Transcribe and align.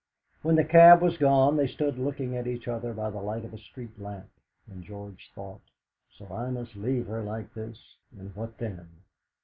When 0.41 0.55
the 0.55 0.63
cab 0.65 0.99
was 0.99 1.19
gone 1.19 1.57
they 1.57 1.67
stood 1.67 1.99
looking 1.99 2.35
at 2.35 2.47
each 2.47 2.67
other 2.67 2.91
by 2.91 3.11
the 3.11 3.21
light 3.21 3.45
of 3.45 3.53
a 3.53 3.59
street 3.59 3.99
lamp. 3.99 4.31
And 4.67 4.83
George 4.83 5.29
thought: 5.35 5.61
'.o 6.19 6.33
I 6.33 6.49
must 6.49 6.75
leave 6.75 7.05
her 7.05 7.21
like 7.21 7.53
this, 7.53 7.97
and 8.17 8.35
what 8.35 8.57
then?' 8.57 8.89